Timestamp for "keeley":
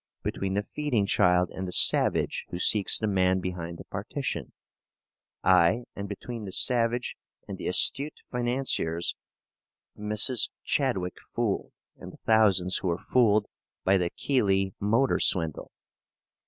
14.09-14.73